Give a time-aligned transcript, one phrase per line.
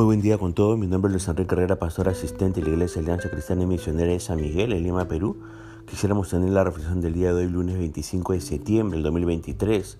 [0.00, 0.78] Muy buen día con todos.
[0.78, 4.10] Mi nombre es Luis Enrique Carrera, pastor asistente de la Iglesia Alianza Cristiana y Misionera
[4.10, 5.36] de San Miguel, en Lima, Perú.
[5.86, 9.98] Quisiéramos tener la reflexión del día de hoy, lunes 25 de septiembre del 2023.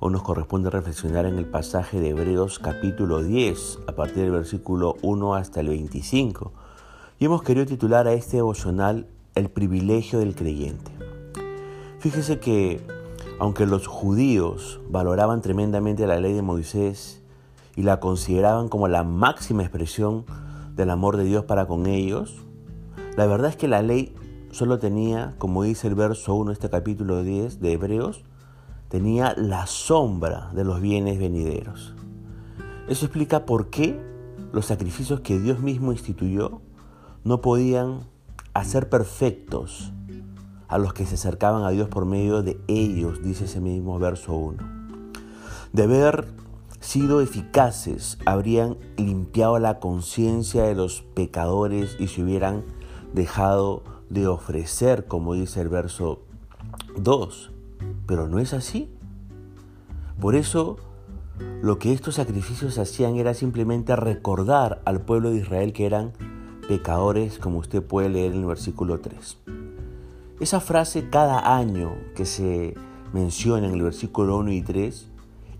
[0.00, 4.96] Hoy nos corresponde reflexionar en el pasaje de Hebreos capítulo 10, a partir del versículo
[5.00, 6.52] 1 hasta el 25.
[7.18, 10.90] Y hemos querido titular a este devocional El privilegio del creyente.
[12.00, 12.86] Fíjese que,
[13.38, 17.22] aunque los judíos valoraban tremendamente la ley de Moisés,
[17.78, 20.24] y la consideraban como la máxima expresión
[20.74, 22.34] del amor de Dios para con ellos,
[23.16, 24.16] la verdad es que la ley
[24.50, 28.24] solo tenía, como dice el verso 1 de este capítulo 10 de Hebreos,
[28.88, 31.94] tenía la sombra de los bienes venideros.
[32.88, 33.96] Eso explica por qué
[34.52, 36.60] los sacrificios que Dios mismo instituyó
[37.22, 38.00] no podían
[38.54, 39.92] hacer perfectos
[40.66, 44.34] a los que se acercaban a Dios por medio de ellos, dice ese mismo verso
[44.34, 44.56] 1.
[45.72, 46.26] De ver
[46.80, 52.64] sido eficaces, habrían limpiado la conciencia de los pecadores y se hubieran
[53.12, 56.22] dejado de ofrecer, como dice el verso
[56.96, 57.52] 2.
[58.06, 58.90] Pero no es así.
[60.20, 60.76] Por eso,
[61.62, 66.12] lo que estos sacrificios hacían era simplemente recordar al pueblo de Israel que eran
[66.68, 69.38] pecadores, como usted puede leer en el versículo 3.
[70.40, 72.74] Esa frase cada año que se
[73.12, 75.08] menciona en el versículo 1 y 3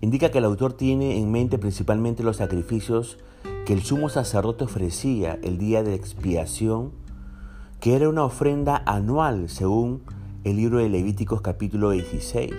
[0.01, 3.17] indica que el autor tiene en mente principalmente los sacrificios
[3.65, 6.91] que el sumo sacerdote ofrecía el día de expiación,
[7.79, 10.01] que era una ofrenda anual según
[10.43, 12.53] el libro de Levíticos capítulo 16.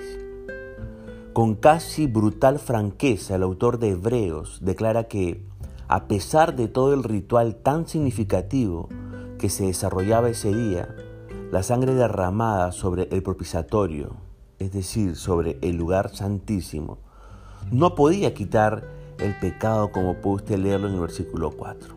[1.33, 5.47] Con casi brutal franqueza, el autor de Hebreos declara que,
[5.89, 8.89] a pesar de todo el ritual tan significativo
[9.39, 10.95] que se desarrollaba ese día,
[11.51, 14.17] la sangre derramada sobre el propiciatorio,
[14.59, 16.99] es decir, sobre el lugar santísimo,
[17.71, 21.95] no podía quitar el pecado como puede usted leerlo en el versículo 4.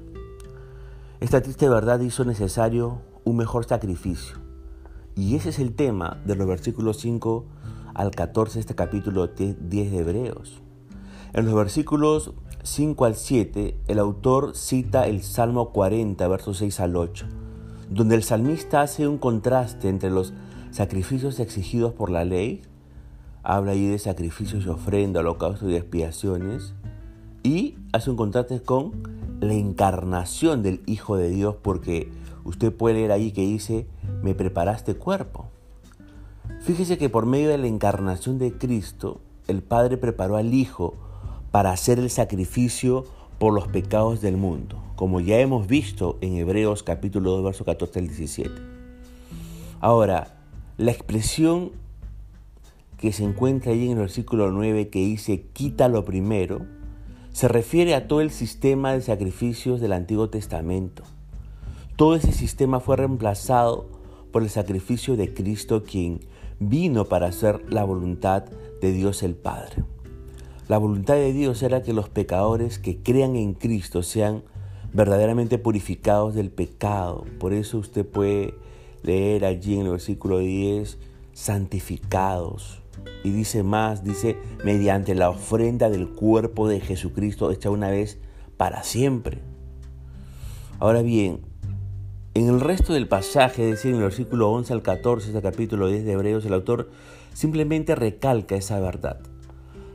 [1.20, 4.38] Esta triste verdad hizo necesario un mejor sacrificio.
[5.16, 7.46] Y ese es el tema de los versículos 5
[7.94, 10.62] al 14 de este capítulo 10 de Hebreos.
[11.34, 12.34] En los versículos
[12.64, 17.26] 5 al 7, el autor cita el Salmo 40, versos 6 al 8,
[17.90, 20.34] donde el salmista hace un contraste entre los
[20.72, 22.64] sacrificios exigidos por la ley
[23.44, 26.74] habla ahí de sacrificios y ofrenda, holocaustos y expiaciones,
[27.44, 28.92] y hace un contraste con
[29.42, 32.10] la encarnación del Hijo de Dios, porque
[32.46, 33.86] usted puede leer ahí que dice,
[34.22, 35.50] me preparaste cuerpo.
[36.62, 40.96] Fíjese que por medio de la encarnación de Cristo, el Padre preparó al Hijo
[41.52, 43.06] para hacer el sacrificio
[43.38, 48.00] por los pecados del mundo, como ya hemos visto en Hebreos capítulo 2, verso 14
[48.00, 48.52] al 17.
[49.82, 50.38] Ahora,
[50.78, 51.72] la expresión
[53.04, 56.66] que se encuentra ahí en el versículo 9 que dice quita lo primero,
[57.34, 61.04] se refiere a todo el sistema de sacrificios del Antiguo Testamento.
[61.98, 63.90] Todo ese sistema fue reemplazado
[64.32, 66.22] por el sacrificio de Cristo quien
[66.62, 68.46] vino para hacer la voluntad
[68.80, 69.84] de Dios el Padre.
[70.70, 74.44] La voluntad de Dios era que los pecadores que crean en Cristo sean
[74.94, 77.26] verdaderamente purificados del pecado.
[77.38, 78.54] Por eso usted puede
[79.02, 81.00] leer allí en el versículo 10,
[81.34, 82.83] santificados,
[83.24, 88.20] y dice más, dice, mediante la ofrenda del cuerpo de Jesucristo hecha una vez
[88.58, 89.40] para siempre.
[90.80, 91.42] Ahora bien,
[92.34, 95.52] en el resto del pasaje, es decir, en el versículo 11 al 14 de este
[95.52, 96.90] capítulo 10 de Hebreos, el autor
[97.34, 99.20] simplemente recalca esa verdad,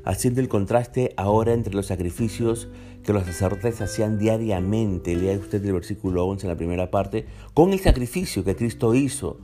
[0.04, 2.68] haciendo el contraste ahora entre los sacrificios
[3.02, 7.72] que los sacerdotes hacían diariamente, lea usted el versículo 11 en la primera parte, con
[7.72, 9.38] el sacrificio que Cristo hizo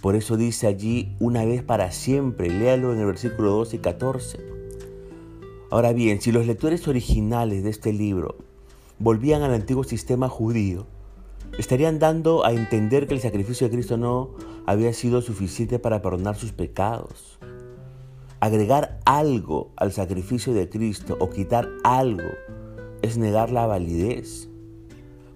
[0.00, 4.38] por eso dice allí una vez para siempre, léalo en el versículo 12 y 14.
[5.70, 8.36] Ahora bien, si los lectores originales de este libro
[8.98, 10.86] volvían al antiguo sistema judío,
[11.58, 14.30] estarían dando a entender que el sacrificio de Cristo no
[14.66, 17.38] había sido suficiente para perdonar sus pecados.
[18.40, 22.30] Agregar algo al sacrificio de Cristo o quitar algo
[23.02, 24.48] es negar la validez.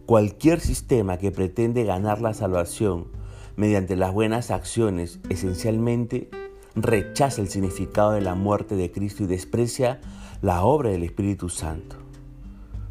[0.06, 3.08] Cualquier sistema que pretende ganar la salvación
[3.56, 6.28] mediante las buenas acciones, esencialmente
[6.74, 10.00] rechaza el significado de la muerte de Cristo y desprecia
[10.42, 11.96] la obra del Espíritu Santo.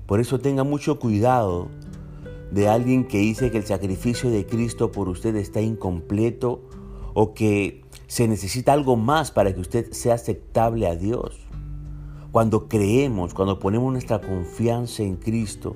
[0.05, 1.69] Por eso tenga mucho cuidado
[2.51, 6.61] de alguien que dice que el sacrificio de Cristo por usted está incompleto
[7.13, 11.39] o que se necesita algo más para que usted sea aceptable a Dios.
[12.31, 15.75] Cuando creemos, cuando ponemos nuestra confianza en Cristo,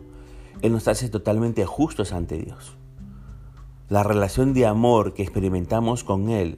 [0.61, 2.77] Él nos hace totalmente justos ante Dios.
[3.89, 6.57] La relación de amor que experimentamos con Él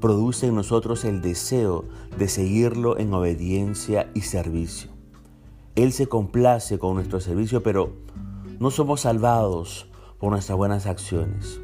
[0.00, 1.84] produce en nosotros el deseo
[2.18, 4.90] de seguirlo en obediencia y servicio.
[5.76, 7.92] Él se complace con nuestro servicio, pero
[8.58, 9.88] no somos salvados
[10.18, 11.60] por nuestras buenas acciones.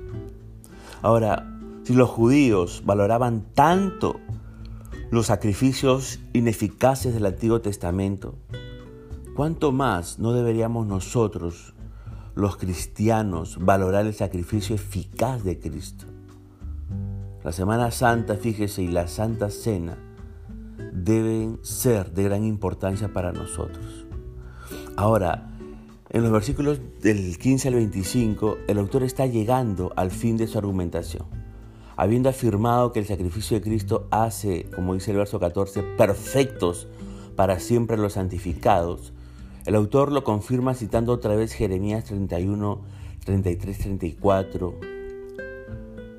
[1.03, 4.21] Ahora, si los judíos valoraban tanto
[5.11, 8.37] los sacrificios ineficaces del Antiguo Testamento,
[9.35, 11.75] ¿cuánto más no deberíamos nosotros,
[12.41, 16.07] los cristianos, valorar el sacrificio eficaz de Cristo?
[17.45, 19.97] La Semana Santa, fíjese, y la Santa Cena
[20.93, 24.07] deben ser de gran importancia para nosotros.
[24.97, 25.51] Ahora,
[26.11, 30.59] en los versículos del 15 al 25, el autor está llegando al fin de su
[30.59, 31.25] argumentación.
[31.97, 36.89] Habiendo afirmado que el sacrificio de Cristo hace, como dice el verso 14, perfectos
[37.37, 39.13] para siempre los santificados,
[39.71, 42.81] el autor lo confirma citando otra vez Jeremías 31,
[43.25, 44.75] 33, 34.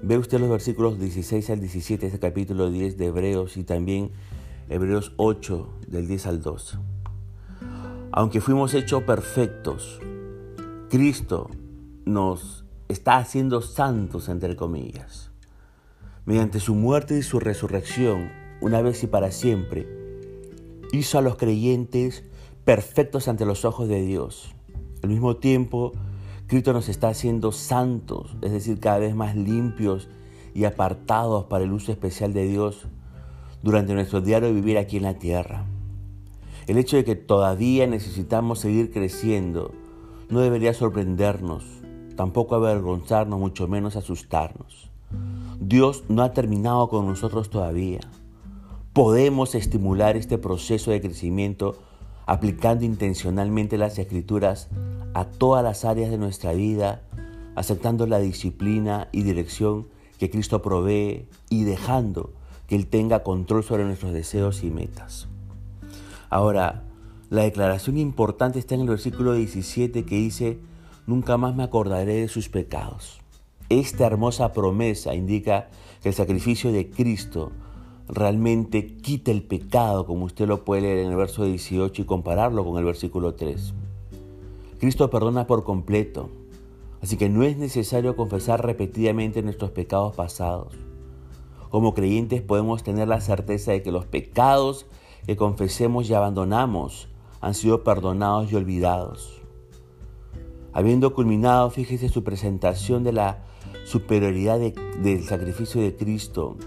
[0.03, 4.11] Ve usted los versículos 16 al 17 de este capítulo 10 de Hebreos y también
[4.69, 6.77] Hebreos 8 del 10 al 12.
[8.13, 9.99] Aunque fuimos hechos perfectos,
[10.89, 11.49] Cristo
[12.05, 15.29] nos está haciendo santos, entre comillas.
[16.23, 18.31] Mediante su muerte y su resurrección,
[18.61, 19.89] una vez y para siempre,
[20.93, 22.23] hizo a los creyentes
[22.63, 24.53] perfectos ante los ojos de Dios.
[25.03, 25.93] Al mismo tiempo,
[26.47, 30.09] Cristo nos está haciendo santos, es decir, cada vez más limpios
[30.53, 32.87] y apartados para el uso especial de Dios
[33.63, 35.65] durante nuestro diario vivir aquí en la tierra.
[36.67, 39.71] El hecho de que todavía necesitamos seguir creciendo
[40.29, 41.65] no debería sorprendernos,
[42.15, 44.89] tampoco avergonzarnos, mucho menos asustarnos.
[45.59, 47.99] Dios no ha terminado con nosotros todavía.
[48.93, 51.77] Podemos estimular este proceso de crecimiento
[52.25, 54.69] aplicando intencionalmente las escrituras
[55.13, 57.01] a todas las áreas de nuestra vida,
[57.55, 59.87] aceptando la disciplina y dirección
[60.17, 62.33] que Cristo provee y dejando
[62.67, 65.27] que Él tenga control sobre nuestros deseos y metas.
[66.29, 66.83] Ahora,
[67.29, 70.59] la declaración importante está en el versículo 17 que dice,
[71.07, 73.19] nunca más me acordaré de sus pecados.
[73.69, 75.69] Esta hermosa promesa indica
[76.01, 77.51] que el sacrificio de Cristo
[78.11, 82.65] realmente quita el pecado, como usted lo puede leer en el verso 18 y compararlo
[82.65, 83.73] con el versículo 3.
[84.79, 86.29] Cristo perdona por completo,
[87.01, 90.73] así que no es necesario confesar repetidamente nuestros pecados pasados.
[91.69, 94.87] Como creyentes podemos tener la certeza de que los pecados
[95.25, 97.07] que confesemos y abandonamos
[97.39, 99.41] han sido perdonados y olvidados.
[100.73, 103.45] Habiendo culminado, fíjese su presentación de la
[103.85, 106.57] superioridad del sacrificio de Cristo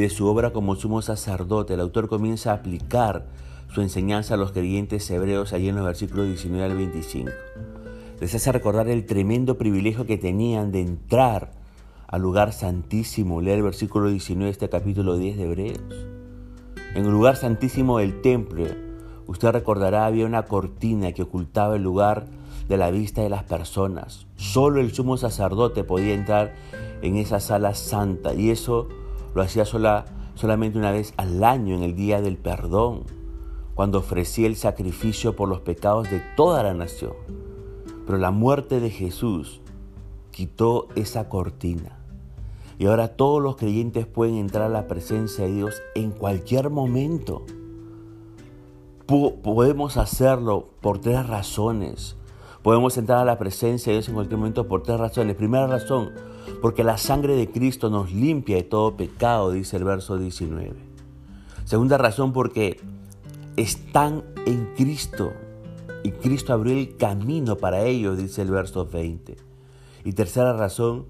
[0.00, 3.26] de su obra como sumo sacerdote, el autor comienza a aplicar
[3.72, 7.30] su enseñanza a los creyentes hebreos allí en los versículos 19 al 25.
[8.20, 11.52] Les hace recordar el tremendo privilegio que tenían de entrar
[12.06, 13.40] al lugar santísimo.
[13.40, 16.06] Lea el versículo 19 de este capítulo 10 de Hebreos.
[16.94, 18.66] En el lugar santísimo del templo,
[19.26, 22.26] usted recordará, había una cortina que ocultaba el lugar
[22.68, 24.26] de la vista de las personas.
[24.36, 26.54] Solo el sumo sacerdote podía entrar
[27.02, 28.88] en esa sala santa y eso
[29.38, 30.04] lo hacía sola,
[30.34, 33.04] solamente una vez al año en el día del perdón,
[33.76, 37.12] cuando ofrecía el sacrificio por los pecados de toda la nación.
[38.04, 39.60] Pero la muerte de Jesús
[40.32, 42.00] quitó esa cortina.
[42.80, 47.46] Y ahora todos los creyentes pueden entrar a la presencia de Dios en cualquier momento.
[49.06, 52.16] podemos hacerlo por tres razones.
[52.64, 55.36] Podemos entrar a la presencia de Dios en cualquier momento por tres razones.
[55.36, 56.10] Primera razón,
[56.60, 60.74] porque la sangre de Cristo nos limpia de todo pecado, dice el verso 19.
[61.64, 62.80] Segunda razón, porque
[63.56, 65.32] están en Cristo
[66.02, 69.36] y Cristo abrió el camino para ellos, dice el verso 20.
[70.04, 71.06] Y tercera razón,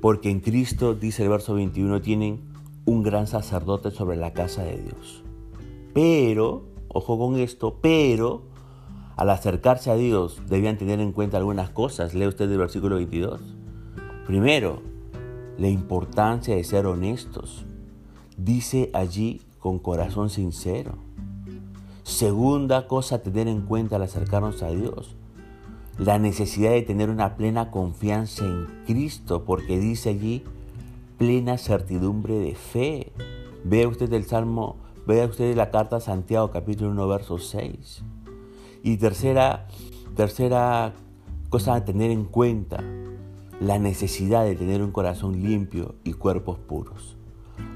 [0.00, 2.40] porque en Cristo, dice el verso 21, tienen
[2.84, 5.22] un gran sacerdote sobre la casa de Dios.
[5.94, 8.42] Pero, ojo con esto, pero
[9.16, 12.14] al acercarse a Dios debían tener en cuenta algunas cosas.
[12.14, 13.55] Lee usted el versículo 22.
[14.26, 14.82] Primero,
[15.56, 17.64] la importancia de ser honestos.
[18.36, 20.98] Dice allí con corazón sincero.
[22.02, 25.16] Segunda cosa a tener en cuenta al acercarnos a Dios
[25.98, 30.42] la necesidad de tener una plena confianza en Cristo, porque dice allí
[31.18, 33.12] plena certidumbre de fe.
[33.64, 38.02] Vea usted el Salmo, vea usted la carta a Santiago capítulo 1 verso 6.
[38.82, 39.68] Y tercera,
[40.14, 40.92] tercera
[41.48, 42.84] cosa a tener en cuenta,
[43.60, 47.16] la necesidad de tener un corazón limpio y cuerpos puros.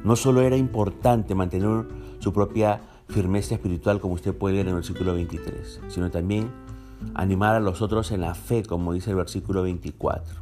[0.04, 1.86] No solo era importante mantener
[2.18, 6.50] su propia firmeza espiritual, como usted puede ver en el versículo 23, sino también
[7.14, 10.40] animar a los otros en la fe, como dice el versículo 24.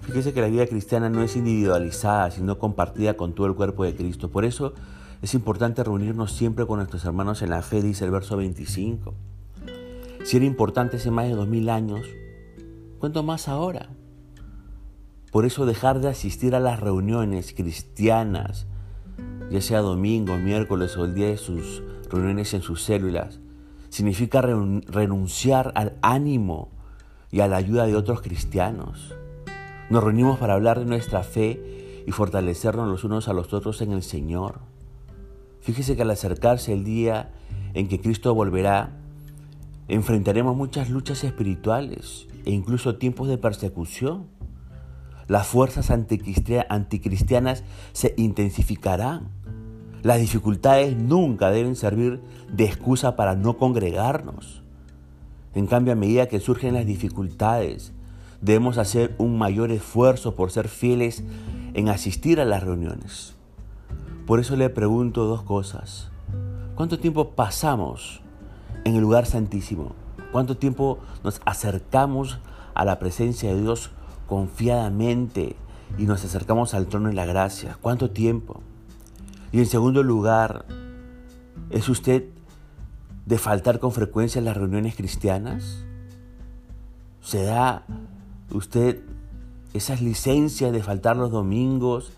[0.00, 3.94] Fíjese que la vida cristiana no es individualizada, sino compartida con todo el cuerpo de
[3.94, 4.30] Cristo.
[4.30, 4.72] Por eso
[5.20, 9.14] es importante reunirnos siempre con nuestros hermanos en la fe, dice el verso 25.
[10.24, 12.06] Si era importante hace más de dos mil años,
[12.98, 13.90] ¿cuánto más ahora?
[15.30, 18.66] Por eso dejar de asistir a las reuniones cristianas,
[19.50, 23.40] ya sea domingo, miércoles o el día de sus reuniones en sus células,
[23.90, 26.70] significa renunciar al ánimo
[27.30, 29.14] y a la ayuda de otros cristianos.
[29.90, 33.92] Nos reunimos para hablar de nuestra fe y fortalecernos los unos a los otros en
[33.92, 34.60] el Señor.
[35.60, 37.32] Fíjese que al acercarse el día
[37.74, 38.96] en que Cristo volverá,
[39.88, 44.26] enfrentaremos muchas luchas espirituales e incluso tiempos de persecución.
[45.28, 49.28] Las fuerzas anticristianas se intensificarán.
[50.02, 54.62] Las dificultades nunca deben servir de excusa para no congregarnos.
[55.54, 57.92] En cambio, a medida que surgen las dificultades,
[58.40, 61.22] debemos hacer un mayor esfuerzo por ser fieles
[61.74, 63.34] en asistir a las reuniones.
[64.26, 66.10] Por eso le pregunto dos cosas.
[66.74, 68.22] ¿Cuánto tiempo pasamos
[68.84, 69.92] en el lugar santísimo?
[70.32, 72.38] ¿Cuánto tiempo nos acercamos
[72.74, 73.90] a la presencia de Dios
[74.28, 75.56] confiadamente
[75.96, 77.78] y nos acercamos al trono de la gracia?
[77.80, 78.60] ¿Cuánto tiempo?
[79.50, 80.66] Y en segundo lugar,
[81.70, 82.28] ¿es usted
[83.24, 85.84] de faltar con frecuencia en las reuniones cristianas?
[87.22, 87.84] ¿Se da
[88.50, 89.00] usted
[89.72, 92.12] esas licencias de faltar los domingos,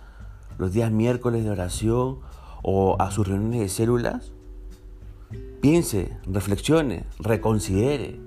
[0.59, 2.19] los días miércoles de oración
[2.63, 4.33] o a sus reuniones de células?
[5.61, 8.19] Piense, reflexione, reconsidere.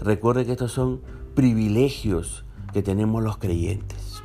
[0.00, 1.02] Recuerde que estos son
[1.34, 2.45] privilegios
[2.76, 4.22] que tenemos los creyentes.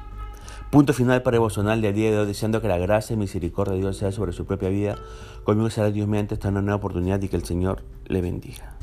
[0.71, 3.79] Punto final para devocional de día de hoy, deseando que la gracia y misericordia de
[3.79, 4.97] Dios sea sobre su propia vida.
[5.45, 8.75] Conmigo será Dios mediante esta nueva oportunidad y que el Señor le bendiga.